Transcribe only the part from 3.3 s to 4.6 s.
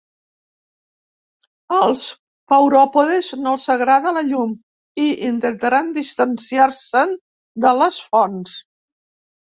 no els agrada la llum